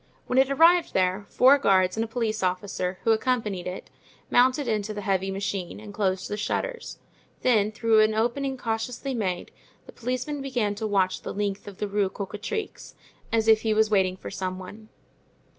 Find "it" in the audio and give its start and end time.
0.39-0.49, 3.67-3.91